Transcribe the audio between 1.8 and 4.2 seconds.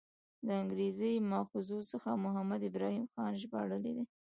څخه محمد ابراهیم خان ژباړلی دی.